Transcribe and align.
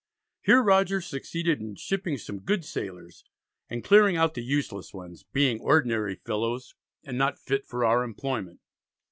Here 0.41 0.63
Rogers 0.63 1.05
succeeded 1.05 1.59
in 1.59 1.75
shipping 1.75 2.17
some 2.17 2.39
good 2.39 2.65
sailors, 2.65 3.23
and 3.69 3.83
clearing 3.83 4.17
out 4.17 4.33
the 4.33 4.41
useless 4.43 4.95
ones, 4.95 5.21
"being 5.31 5.59
ordinary 5.59 6.15
fellows, 6.15 6.73
and 7.03 7.19
not 7.19 7.37
fit 7.37 7.67
for 7.67 7.85
our 7.85 8.03
employment." 8.03 8.61